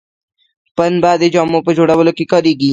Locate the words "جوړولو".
1.77-2.11